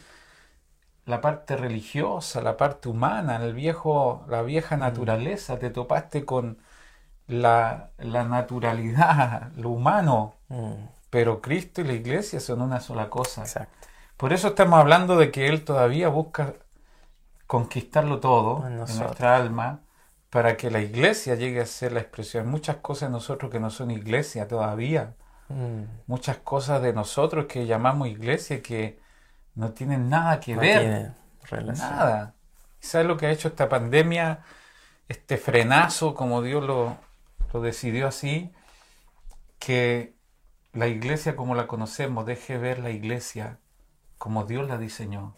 [1.10, 5.58] la parte religiosa, la parte humana, el viejo, la vieja naturaleza.
[5.60, 6.58] Te topaste con
[7.28, 10.36] la, la naturalidad, lo humano.
[10.50, 13.42] Mm, Pero Cristo y la iglesia son una sola cosa.
[13.42, 13.88] exacto.
[14.16, 16.54] Por eso estamos hablando de que Él todavía busca
[17.46, 19.82] conquistarlo todo En nuestra alma
[20.30, 22.48] para que la iglesia llegue a ser la expresión.
[22.48, 25.16] Muchas cosas de nosotros que no son iglesia todavía.
[25.50, 29.00] Mm, Muchas cosas de nosotros que llamamos iglesia que
[29.54, 30.80] no tienen nada que no ver.
[30.80, 31.12] tiene
[31.50, 31.90] relación.
[31.90, 32.34] Nada.
[32.82, 34.40] ¿Y ¿Sabes lo que ha hecho esta pandemia?
[35.08, 36.96] Este frenazo, como Dios lo,
[37.52, 38.52] lo decidió así,
[39.58, 40.14] que
[40.72, 43.58] la iglesia como la conocemos deje ver la iglesia
[44.18, 45.36] como Dios la diseñó.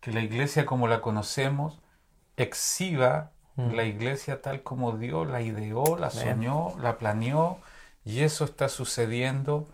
[0.00, 1.80] Que la iglesia como la conocemos
[2.36, 3.74] exhiba Mm.
[3.74, 7.58] la iglesia tal como Dios la ideó, la soñó, la planeó,
[8.04, 9.68] y eso está sucediendo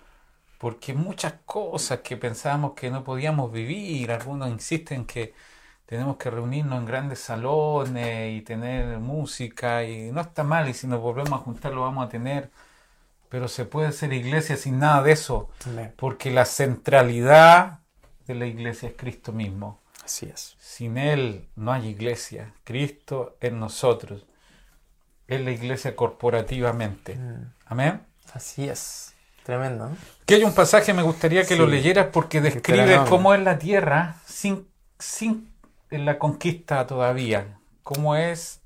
[0.59, 5.35] porque muchas cosas que pensábamos que no podíamos vivir, algunos insisten que
[5.87, 10.87] tenemos que reunirnos en grandes salones y tener música, y no está mal, y si
[10.87, 12.51] nos volvemos a juntar lo vamos a tener,
[13.29, 15.93] pero se puede ser iglesia sin nada de eso, Amén.
[15.97, 17.81] porque la centralidad
[18.27, 19.81] de la iglesia es Cristo mismo.
[20.05, 20.57] Así es.
[20.61, 22.53] Sin Él no hay iglesia.
[22.63, 24.25] Cristo en nosotros.
[25.27, 27.17] Es la iglesia corporativamente.
[27.17, 28.03] Mm, Amén.
[28.33, 29.16] así es.
[29.47, 29.93] Tremendo.
[30.27, 31.57] Que hay un pasaje me gustaría que Sí.
[31.57, 34.67] lo leyeras porque describe cómo es la tierra sin,
[34.99, 35.53] sin
[35.89, 37.47] la conquista todavía.
[37.85, 38.61] Cómo es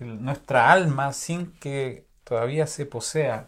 [0.00, 3.46] nuestra alma sin que todavía se posea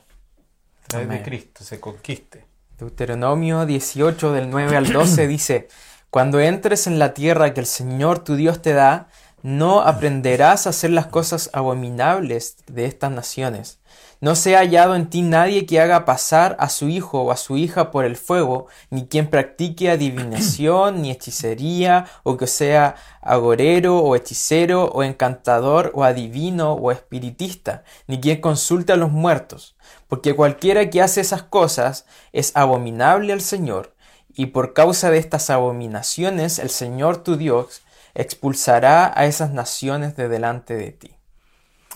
[0.84, 1.22] a través de.
[1.22, 2.44] Cristo, se conquiste.
[2.78, 5.68] Deuteronomio 18 del 9 al 12 dice,
[6.10, 9.08] Cuando entres en la tierra que el Señor tu Dios te da,
[9.42, 13.80] no aprenderás a hacer las cosas abominables de estas naciones.
[14.20, 17.37] No se ha hallado en ti nadie que haga pasar a su hijo o a
[17.37, 23.98] su hija por el fuego, ni quien practique adivinación, ni hechicería, o que sea agorero,
[23.98, 29.76] o hechicero, o encantador, o adivino, o espiritista, ni quien consulte a los muertos,
[30.09, 33.94] porque cualquiera que hace esas cosas es abominable al Señor,
[34.35, 37.83] y por causa de estas abominaciones el Señor tu Dios
[38.14, 41.14] expulsará a esas naciones de delante de ti.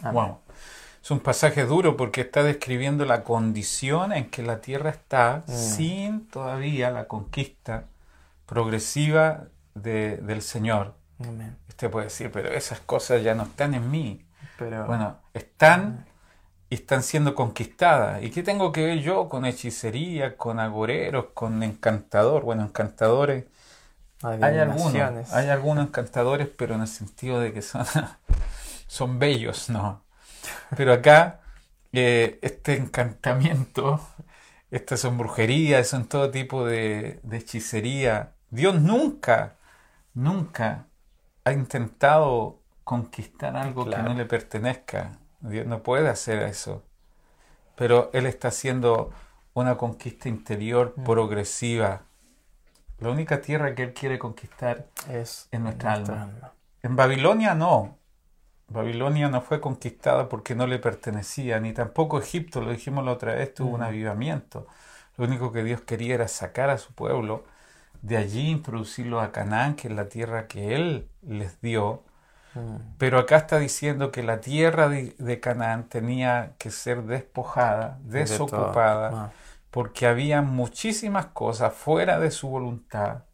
[0.03, 0.27] Amén.
[0.27, 0.39] Wow.
[1.03, 5.53] Es un pasaje duro porque está describiendo la condición en que la tierra está Mm.
[5.53, 7.85] sin todavía la conquista
[8.47, 10.95] progresiva de- del Señor.
[11.21, 11.57] Amén.
[11.69, 14.25] Usted puede decir, pero esas cosas ya no están en mí.
[14.59, 16.07] Pero Bueno, están
[16.71, 18.23] y están siendo conquistadas.
[18.23, 22.45] ¿Y qué tengo que ver yo con hechicería, con agoreros, con encantador?
[22.45, 23.45] Bueno, encantadores.
[24.23, 27.85] Hay algunos, hay algunos encantadores, pero en el sentido de que son,
[28.87, 30.03] son bellos, ¿no?
[30.77, 31.41] Pero acá,
[31.93, 34.01] eh, este encantamiento,
[34.71, 38.33] estas son brujerías, son todo tipo de, de hechicería.
[38.51, 39.57] Dios nunca,
[40.15, 40.87] nunca
[41.45, 44.03] ha intentado conquistar algo Claro.
[44.05, 45.19] que no le pertenezca.
[45.41, 46.83] Dios no puede hacer eso.
[47.77, 49.13] Pero Él está haciendo
[49.55, 51.05] una conquista interior Mm.
[51.05, 52.03] progresiva.
[52.99, 56.53] La única tierra que Él quiere conquistar es en nuestra alma.
[56.83, 57.99] En Babilonia no.
[58.73, 63.35] Babilonia no fue conquistada porque no le pertenecía, ni tampoco Egipto, lo dijimos la otra
[63.35, 64.67] vez, tuvo un avivamiento.
[65.17, 67.45] Lo único que Dios quería era sacar a su pueblo
[68.03, 72.03] de allí, introducirlo a Canaán, que es la tierra que Él les dio.
[72.55, 77.99] Mm, Pero acá está diciendo que la tierra de, de Canaán tenía que ser despojada,
[78.05, 79.31] de desocupada, Ah,
[79.71, 83.25] porque había muchísimas cosas fuera de su voluntad,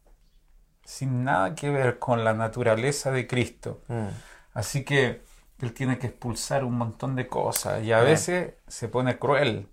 [0.85, 3.81] sin nada que ver con la naturaleza de Cristo.
[3.89, 4.09] mm,
[4.53, 5.21] Así que
[5.61, 9.67] Él tiene que expulsar un montón de cosas y a veces se pone cruel,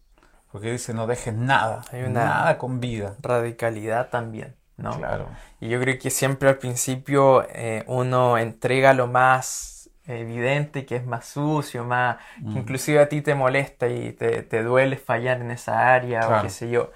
[0.51, 3.15] porque dice no dejes nada, Hay una- nada con vida.
[3.21, 4.93] radicalidad también, ¿no?
[4.93, 5.29] Claro,
[5.61, 11.07] Y yo creo que siempre al principio eh, uno entrega lo más evidente, que es
[11.07, 12.59] más sucio, más que Mm.
[12.59, 16.49] inclusive a ti te molesta y te, te duele fallar en esa área o qué
[16.51, 16.93] sé yo.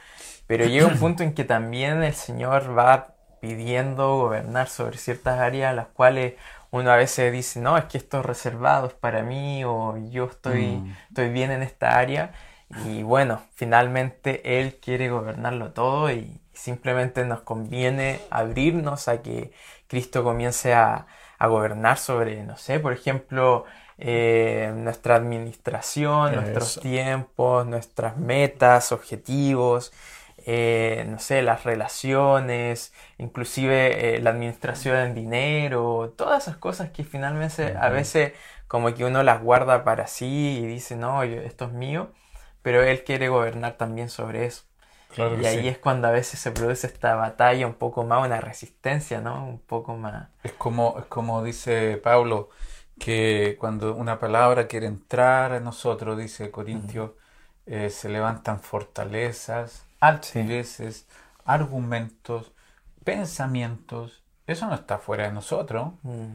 [0.46, 5.70] Pero llega un punto en que también el Señor va pidiendo gobernar sobre ciertas áreas
[5.70, 6.34] a las cuales
[6.70, 10.26] uno a veces dice, no, es que esto es reservado es para mí o yo
[10.26, 10.96] estoy, Mm.
[11.08, 12.32] estoy bien en esta área.
[12.74, 19.52] Y bueno, finalmente Él quiere gobernarlo todo y simplemente nos conviene abrirnos a que
[19.88, 21.06] Cristo comience a,
[21.38, 23.64] a gobernar sobre, no sé, por ejemplo,
[23.98, 29.92] eh, nuestra administración, nuestros tiempos, nuestras metas, objetivos,
[30.46, 37.04] eh, no sé, las relaciones, inclusive eh, la administración del dinero, todas esas cosas que
[37.04, 38.32] finalmente a veces
[38.68, 42.12] como que uno las guarda para sí y dice, no, yo- esto es mío,
[42.62, 44.64] pero Él quiere gobernar también sobre eso.
[45.08, 45.68] claro Y ahí sí.
[45.68, 49.46] es cuando a veces se produce esta batalla un poco más, una resistencia, ¿no?
[49.46, 50.28] Un poco más.
[50.42, 52.48] Es como, es como dice Pablo,
[52.98, 57.12] que cuando una palabra quiere entrar a nosotros, dice Corintios,
[57.66, 61.06] eh, se levantan fortalezas, altiveces,
[61.44, 62.52] argumentos,
[63.04, 64.22] pensamientos.
[64.46, 65.92] Eso no está fuera de nosotros.
[66.02, 66.34] Mm.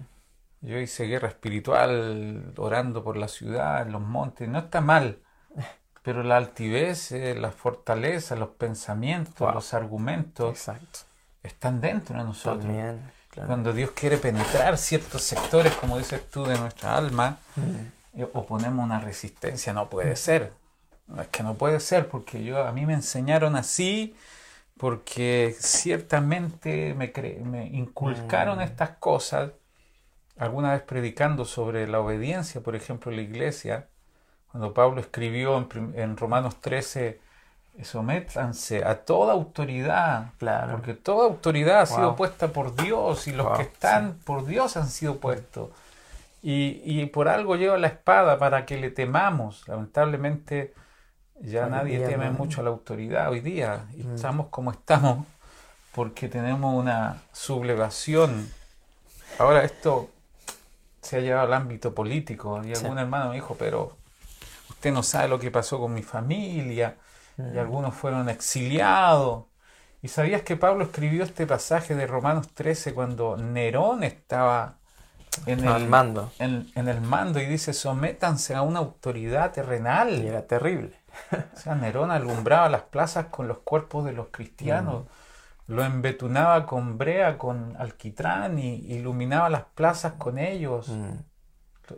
[0.62, 4.48] Yo hice guerra espiritual orando por la ciudad, en los montes.
[4.48, 5.20] No está mal.
[6.04, 9.54] Pero la altivez, eh, la fortaleza, los pensamientos, Wow.
[9.54, 11.00] los argumentos Exacto.
[11.44, 12.64] están dentro de nosotros.
[12.64, 13.48] También, claro.
[13.48, 18.20] Cuando Dios quiere penetrar ciertos sectores, como dices tú, de nuestra alma, Mm.
[18.22, 19.74] eh, oponemos una resistencia.
[19.74, 20.54] No puede ser.
[21.20, 24.16] Es que no puede ser porque yo a mí me enseñaron así,
[24.78, 28.62] porque ciertamente me, cre- me inculcaron Mm.
[28.62, 29.52] estas cosas.
[30.38, 33.88] Alguna vez predicando sobre la obediencia, por ejemplo, en la iglesia,
[34.52, 37.20] cuando Pablo escribió en, en Romanos 13,
[37.84, 40.72] sométanse a toda autoridad, Claro.
[40.74, 44.78] porque toda autoridad ha sido puesta por Dios y los Wow, que están por Dios
[44.78, 45.70] han sido puestos.
[46.42, 49.68] Y, y por algo lleva la espada para que le temamos.
[49.68, 50.74] Lamentablemente
[51.42, 52.32] ya nadie teme no.
[52.34, 53.86] mucho a la autoridad hoy día.
[53.96, 54.16] Mm.
[54.16, 55.26] estamos como estamos
[55.94, 58.50] porque tenemos una sublevación.
[59.40, 60.10] Ahora esto
[61.02, 62.84] se ha llevado al ámbito político y Sí.
[62.84, 63.96] algún hermano me dijo, pero
[64.70, 66.96] usted no sabe lo que pasó con mi familia
[67.38, 67.60] y Mm.
[67.60, 69.46] algunos fueron exiliados.
[70.02, 74.76] ¿Y sabías que Pablo escribió este pasaje de Romanos 13 cuando Nerón estaba
[75.48, 76.32] en el, mando.
[76.40, 80.24] en, en el mando y dice, sométanse a una autoridad terrenal?
[80.24, 80.94] Y era terrible.
[81.54, 85.06] O sea, Nerón alumbraba las plazas con los cuerpos de los cristianos,
[85.68, 90.90] lo embetunaba con brea, con alquitrán y iluminaba las plazas con ellos.
[90.90, 91.14] Mm.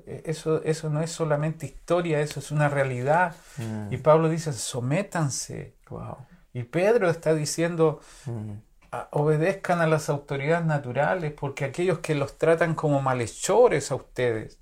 [0.06, 3.36] Eso, eso no es solamente historia, eso es una realidad.
[3.58, 3.94] Mm.
[3.94, 5.76] Y Pablo dice, sométanse.
[5.90, 6.18] Wow.
[6.54, 8.52] Y Pedro está diciendo, Mm.
[8.92, 14.60] "A- obedezcan a las autoridades naturales, porque aquellos que los tratan como malhechores a ustedes,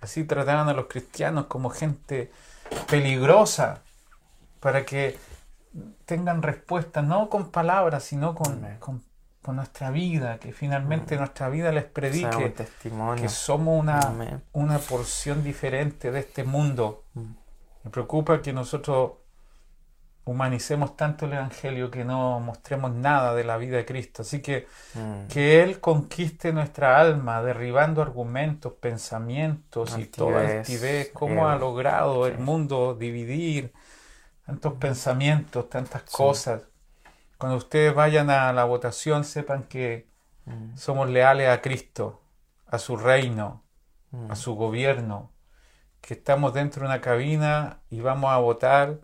[0.00, 2.30] así trataban a los cristianos como gente
[2.88, 3.82] peligrosa,
[4.60, 5.18] para que
[6.04, 8.76] tengan respuesta no con palabras, sino con, Amén.
[8.78, 9.02] con,
[9.42, 13.22] con nuestra vida, que finalmente nuestra vida les Sea un predique testimonio.
[13.22, 14.42] que somos una, Amén.
[14.52, 17.04] una porción diferente de este mundo.
[17.14, 17.32] Mm.
[17.84, 19.12] Me preocupa que nosotros
[20.30, 24.22] humanicemos tanto el Evangelio que no mostremos nada de la vida de Cristo.
[24.22, 25.26] Así que Mm.
[25.28, 31.10] que Él conquiste nuestra alma, derribando argumentos, pensamientos y toda Altivez.
[31.12, 33.72] ¿Cómo ha logrado el mundo dividir
[34.46, 36.62] tantos pensamientos, tantas cosas?
[37.38, 40.08] Cuando ustedes vayan a la votación, sepan que
[40.46, 40.76] Mm.
[40.76, 42.20] somos leales a Cristo,
[42.66, 43.62] a su reino,
[44.12, 44.30] Mm.
[44.32, 45.30] a su gobierno,
[46.00, 48.98] que estamos dentro de una cabina y vamos a votar,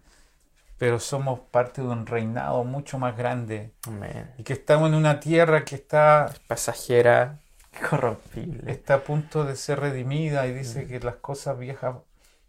[0.79, 4.31] pero somos parte de un reinado mucho más grande Amén.
[4.39, 7.39] y que estamos en una tierra que está, Pasajera,
[7.89, 8.71] corrompible.
[8.71, 11.97] está a punto de ser redimida y dice que las cosas viejas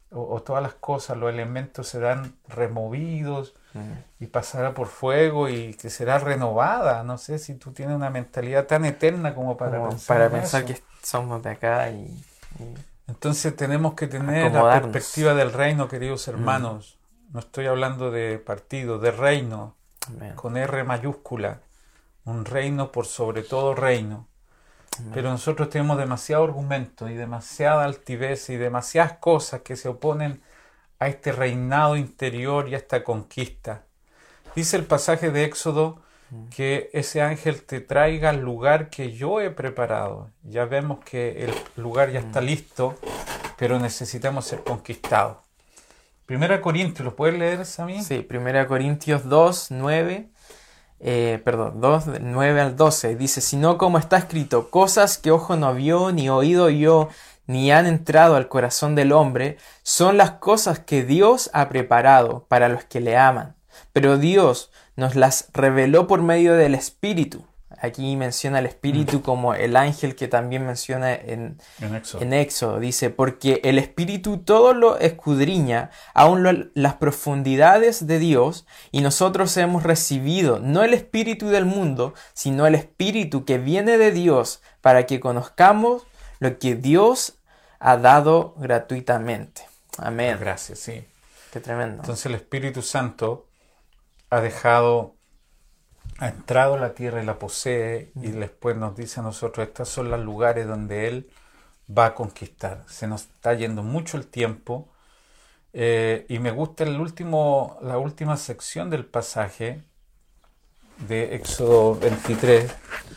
[0.10, 4.24] o, o todas las cosas, los elementos serán removidos Mm.
[4.24, 7.04] y pasará por fuego y que será renovada.
[7.04, 10.32] No sé si tú tienes una mentalidad tan eterna como para Como pensar, para en
[10.42, 10.74] pensar eso.
[10.74, 12.06] que somos de acá y,
[12.60, 12.74] y-
[13.08, 16.97] Entonces tenemos que tener la perspectiva del reino, queridos hermanos.
[17.32, 19.76] No estoy hablando de partido, de reino,
[20.08, 20.34] Amén.
[20.36, 21.62] con R mayúscula.
[22.26, 24.28] Un reino por sobre todo reino.
[25.00, 25.12] Amén.
[25.14, 30.42] Pero nosotros tenemos demasiado argumento y demasiada altivez y demasiadas cosas que se oponen
[31.00, 33.84] a este reinado interior y a esta conquista.
[34.56, 36.02] Dice el pasaje de Éxodo
[36.56, 40.32] que ese ángel te traiga al lugar que yo he preparado.
[40.44, 42.96] Ya vemos que el lugar ya está listo,
[43.58, 45.38] pero necesitamos ser conquistados.
[46.28, 48.04] Primera Corintios, ¿lo puedes leer, Sammy?
[48.04, 50.28] Sí, 1 Corintios 2, 9,
[51.00, 55.56] eh, perdón, 2, del 9 al 12, dice, sino como está escrito, cosas que ojo
[55.56, 57.08] no vio, ni oído oyó,
[57.46, 62.68] ni han entrado al corazón del hombre, son las cosas que Dios ha preparado para
[62.68, 63.56] los que le aman.
[63.94, 67.46] Pero Dios nos las reveló por medio del Espíritu.
[67.80, 72.22] Aquí menciona el Espíritu como el ángel que también menciona en, En Éxodo.
[72.24, 78.66] en Éxodo dice, porque el Espíritu todo lo escudriña, aun lo- las profundidades de Dios,
[78.92, 84.12] y nosotros hemos recibido no el Espíritu del mundo, sino el Espíritu que viene de
[84.12, 86.04] Dios, para que conozcamos
[86.40, 87.38] lo que Dios
[87.80, 89.62] ha dado gratuitamente.
[90.00, 90.38] Amén.
[90.40, 91.04] Gracias, sí.
[91.52, 92.02] Qué tremendo.
[92.02, 93.48] Entonces el Espíritu Santo
[94.30, 95.16] ha dejado,
[96.20, 99.90] ha entrado a la tierra y la posee y después nos dice a nosotros, estos
[99.90, 101.30] son los lugares donde Él
[101.96, 102.84] va a conquistar.
[102.88, 104.90] Se nos está yendo mucho el tiempo
[105.74, 109.84] eh, y me gusta el último, la última sección del pasaje
[111.08, 112.72] de Éxodo 23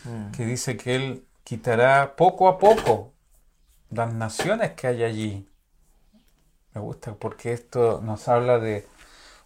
[0.04, 0.32] Mm.
[0.32, 3.12] que dice que Él quitará poco a poco
[3.90, 5.48] las naciones que hay allí.
[6.74, 8.86] Me gusta porque esto nos habla de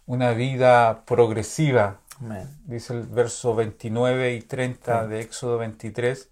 [0.05, 1.99] una vida progresiva.
[2.21, 2.47] Amén.
[2.65, 6.29] Dice el verso 29 y 30 de Éxodo 23.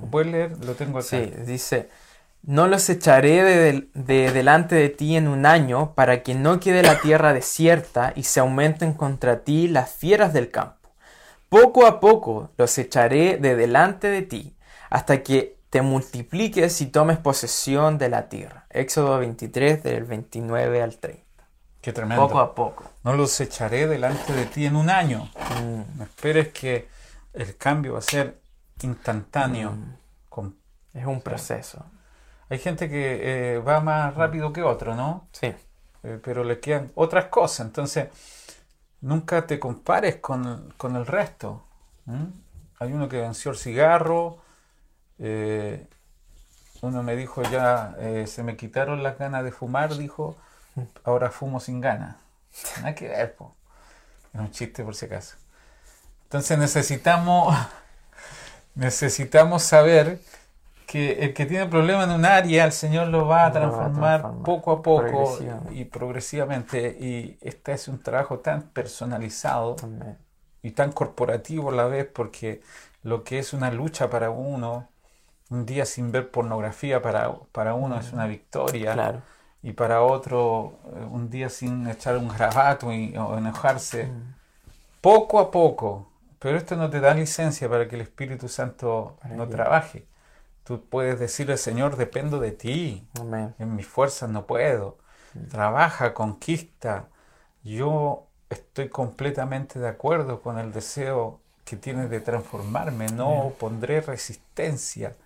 [0.00, 0.64] ¿Lo puedes leer?
[0.64, 1.08] Lo tengo acá.
[1.08, 1.88] Sí, dice,
[2.42, 6.58] no los echaré de, del- de delante de ti en un año para que no
[6.58, 10.90] quede la tierra desierta y se aumenten contra ti las fieras del campo.
[11.48, 14.56] Poco a poco los echaré de delante de ti
[14.90, 18.66] hasta que te multipliques y tomes posesión de la tierra.
[18.70, 21.23] Éxodo 23 del 29 al 30.
[21.84, 22.26] Qué tremendo.
[22.26, 22.84] Poco a poco.
[23.02, 25.28] No los echaré delante de ti en un año.
[25.60, 26.88] Mm, No esperes que
[27.34, 28.40] el cambio va a ser
[28.80, 29.72] instantáneo.
[29.72, 29.96] Mm.
[30.30, 30.56] Con-
[30.94, 31.84] es un proceso.
[32.48, 35.28] Hay gente que eh, va más rápido que otro, ¿no?
[35.32, 35.52] Sí.
[36.04, 37.66] Eh, pero le quedan otras cosas.
[37.66, 38.08] Entonces,
[39.02, 41.66] nunca te compares con, con el resto.
[42.78, 44.38] Hay uno que venció el cigarro.
[45.18, 45.86] eh,
[46.80, 47.94] uno me dijo ya,
[48.26, 50.36] se me quitaron las ganas de fumar, dijo,
[51.04, 52.16] ahora fumo sin ganas.
[52.78, 53.54] Nada que ver, po.
[54.34, 55.36] Es un chiste por si acaso.
[56.24, 57.56] Entonces necesitamos,
[58.74, 60.18] necesitamos saber
[60.86, 63.86] que el que tiene problema en un área, el Señor lo va a Lo va
[63.86, 65.74] a transformar poco a poco progresivamente.
[65.74, 66.96] y progresivamente.
[67.00, 69.76] Y este es un trabajo tan personalizado
[70.62, 72.62] y tan corporativo a la vez, porque
[73.02, 74.88] lo que es una lucha para uno,
[75.50, 79.22] un día sin ver pornografía para, para uno es una victoria, Claro.
[79.64, 84.34] Y para otro eh, un día sin echar un garabato y, o enojarse, Mm.
[85.00, 86.10] poco a poco.
[86.38, 90.06] Pero esto no te da licencia para que el Espíritu Santo Para no trabaje.
[90.64, 93.08] Tú puedes decirle, Señor, dependo de ti.
[93.20, 93.54] Amén.
[93.58, 94.98] En mis fuerzas no puedo.
[95.50, 97.08] Trabaja, conquista.
[97.64, 103.08] Yo estoy completamente de acuerdo con el deseo que tienes de transformarme.
[103.08, 105.16] No pondré resistencia.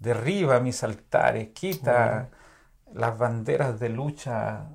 [0.00, 2.28] Derriba mis altares, quita
[2.94, 4.66] las banderas de lucha,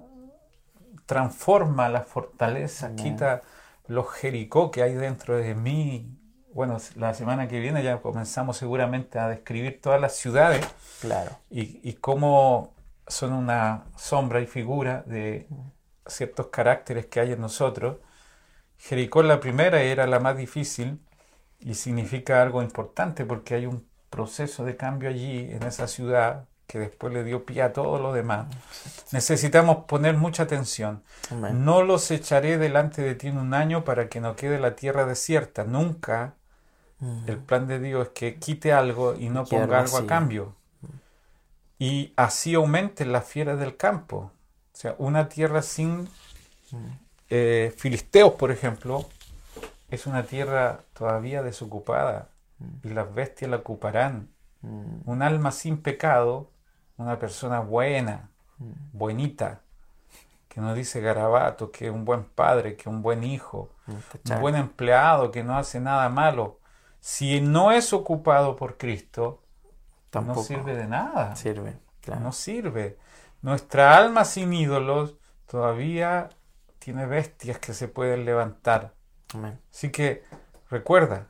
[1.05, 2.97] transforma la fortaleza, Amén.
[2.97, 3.41] quita
[3.87, 6.13] los Jericó que hay dentro de mí.
[6.53, 10.65] Bueno, la semana que viene ya comenzamos seguramente a describir todas las ciudades
[11.01, 11.31] Claro.
[11.49, 12.73] y, y cómo
[13.07, 15.47] son una sombra y figura de
[16.07, 17.97] ciertos caracteres que hay en nosotros.
[18.77, 20.99] Jericó la primera era la más difícil
[21.59, 26.79] y significa algo importante porque hay un proceso de cambio allí en esa ciudad que
[26.79, 28.47] después le dio pie a todo lo demás.
[29.11, 31.01] Necesitamos poner mucha atención.
[31.53, 35.05] No los echaré delante de ti en un año para que no quede la tierra
[35.05, 35.63] desierta.
[35.63, 36.35] Nunca
[37.27, 40.55] el plan de Dios es que quite algo y no ponga algo a cambio.
[41.79, 44.31] Y así aumenten las fieras del campo.
[44.73, 46.09] O sea, una tierra sin
[47.29, 49.07] eh, filisteos, por ejemplo,
[49.89, 52.29] es una tierra todavía desocupada
[52.83, 54.29] y las bestias la ocuparán.
[54.61, 56.49] Un alma sin pecado,
[56.97, 58.29] una persona buena,
[58.93, 59.61] buenita,
[60.49, 64.41] que no dice garabato, que es un buen padre, que es un buen hijo, un
[64.41, 66.59] buen empleado que no hace nada malo,
[66.99, 69.41] si no es ocupado por Cristo,
[70.09, 71.35] Tampoco no sirve de nada.
[71.35, 71.77] sirve.
[72.01, 72.21] Claro.
[72.21, 72.97] No sirve.
[73.41, 76.29] Nuestra alma sin ídolos todavía
[76.79, 78.93] tiene bestias que se pueden levantar.
[79.33, 79.59] Amén.
[79.71, 80.23] Así que
[80.69, 81.27] recuerda,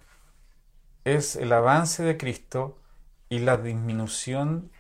[1.04, 2.78] es el avance de Cristo
[3.30, 4.72] y la disminución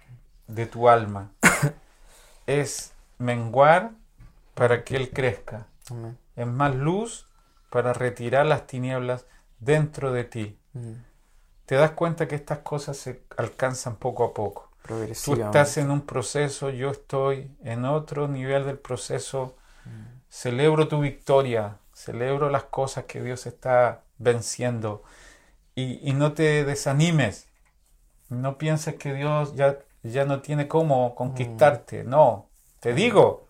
[0.48, 1.32] de tu alma.
[2.48, 3.92] es menguar
[4.54, 5.68] para que Él crezca.
[5.90, 6.18] Amén.
[6.36, 7.28] Es más luz
[7.70, 9.26] para retirar las tinieblas
[9.60, 10.60] dentro de ti.
[10.74, 10.94] Mm.
[11.66, 14.72] Te das cuenta que estas cosas se alcanzan poco a poco.
[15.26, 19.58] Tú estás en un proceso, yo estoy en otro nivel del proceso.
[20.30, 25.04] Celebro tu victoria, celebro las cosas que Dios está venciendo.
[25.76, 27.48] Y, y no te desanimes.
[28.30, 29.78] No pienses que Dios ya,
[30.12, 32.04] ya no tiene cómo conquistarte.
[32.04, 32.50] No,
[32.80, 33.48] te digo,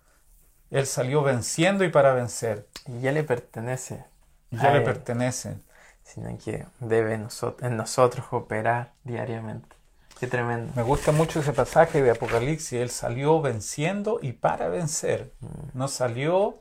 [0.69, 2.67] Él salió venciendo y para vencer.
[2.87, 4.05] Y ya le pertenece.
[4.51, 5.63] Y ya le Él, pertenecen.
[6.03, 9.75] Sino que debe nosot- en nosotros operar diariamente.
[10.19, 10.71] Qué tremendo.
[10.75, 12.73] Me gusta mucho ese pasaje de Apocalipsis.
[12.73, 15.33] Él salió venciendo y para vencer.
[15.73, 16.55] No salió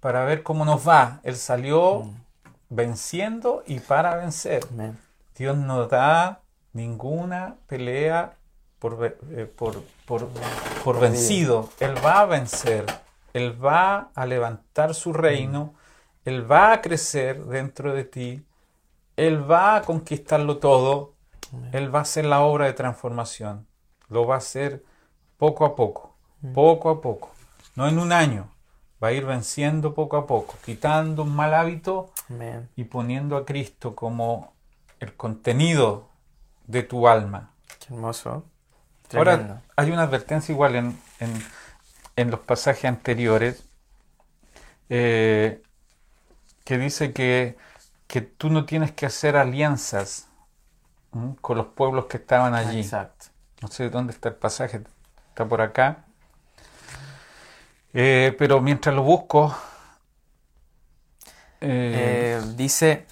[0.00, 1.20] para ver cómo nos va.
[1.24, 2.08] Él salió
[2.68, 4.64] venciendo y para vencer.
[5.36, 6.42] Dios no da
[6.72, 8.36] ninguna pelea
[8.78, 10.28] por, eh, por, por,
[10.84, 11.68] por vencido.
[11.80, 12.86] Él va a vencer.
[13.32, 15.74] Él va a levantar su reino.
[16.24, 18.44] Él va a crecer dentro de ti.
[19.16, 21.14] Él va a conquistarlo todo.
[21.72, 23.66] Él va a hacer la obra de transformación.
[24.08, 24.84] Lo va a hacer
[25.38, 26.14] poco a poco,
[26.54, 27.30] poco a poco.
[27.74, 28.50] No en un año.
[29.02, 32.10] Va a ir venciendo poco a poco, quitando un mal hábito
[32.74, 34.52] y poniendo a Cristo como
[34.98, 36.08] el contenido
[36.66, 37.52] de tu alma.
[37.78, 38.44] Qué hermoso.
[39.14, 40.98] Ahora, hay una advertencia igual en,
[42.16, 43.64] en, los pasajes anteriores
[44.88, 45.62] eh,
[46.64, 47.56] que dice que,
[48.06, 50.28] que, tú no tienes que hacer alianzas
[51.40, 52.80] con los pueblos que estaban allí.
[52.80, 53.26] Exacto.
[53.62, 54.82] No sé dónde está el pasaje,
[55.28, 56.04] está por acá.
[57.94, 59.56] Eh, pero mientras lo busco...
[61.60, 63.06] Eh, dice,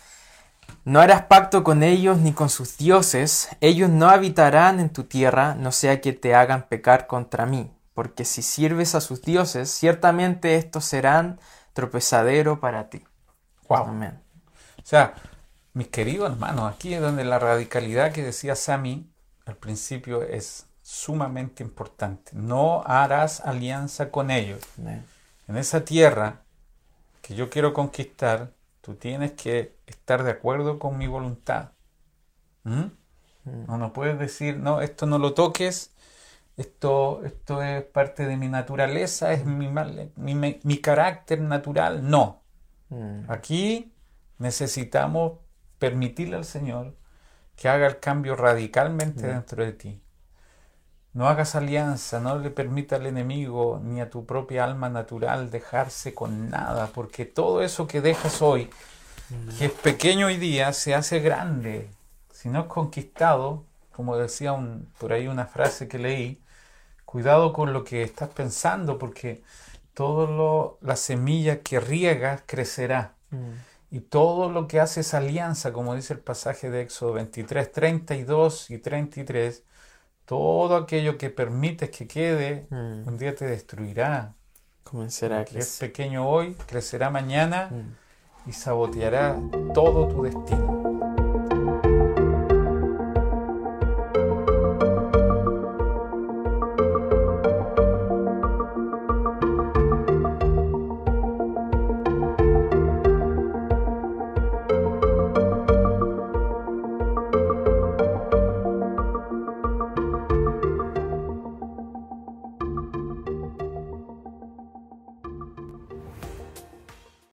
[0.87, 5.57] no harás pacto con ellos ni con sus dioses, ellos no habitarán en tu tierra,
[5.57, 10.55] no sea que te hagan pecar contra mí, porque si sirves a sus dioses, ciertamente
[10.55, 11.41] estos serán
[11.73, 13.03] tropezadero para ti.
[13.69, 13.89] Wow.
[13.89, 14.23] Amén.
[14.79, 15.15] O sea,
[15.73, 19.11] mis queridos hermanos, aquí es donde la radicalidad que decía Sami
[19.45, 22.31] al principio es sumamente importante.
[22.33, 24.61] No harás alianza con ellos.
[25.49, 26.43] En esa tierra
[27.23, 28.53] que yo quiero conquistar,
[28.87, 31.73] Tú tienes que estar de acuerdo con mi voluntad.
[32.65, 32.91] ¿Mm?
[33.45, 33.67] Mm.
[33.67, 35.95] No, no puedes decir, no, esto no lo toques,
[36.57, 39.69] esto, esto es parte de mi naturaleza, es mi,
[40.17, 42.09] mi, mi carácter natural.
[42.09, 42.43] No.
[42.89, 43.31] Mm.
[43.31, 43.93] Aquí
[44.39, 45.39] necesitamos
[45.79, 46.95] permitirle al Señor
[47.57, 50.03] que haga el cambio radicalmente dentro de ti.
[51.13, 56.13] No hagas alianza, no le permita al enemigo ni a tu propia alma natural dejarse
[56.13, 58.69] con nada, porque todo eso que dejas hoy,
[59.59, 61.91] que es pequeño hoy día, se hace grande.
[62.33, 66.41] Si no es conquistado, como decía un, por ahí una frase que leí,
[67.05, 69.43] cuidado con lo que estás pensando, porque
[69.95, 73.15] todo la semilla que riegas crecerá.
[73.31, 73.53] Mm.
[73.91, 78.79] Y todo lo que haces alianza, como dice el pasaje de Éxodo 23, 32 y
[78.79, 79.63] 33,
[80.27, 83.09] todo aquello que permites que quede, mm.
[83.09, 84.35] un día te destruirá.
[84.85, 88.06] Comenzará a Es pequeño hoy, crecerá mañana mm.
[88.47, 89.39] Y saboteará
[89.75, 90.76] todo tu destino.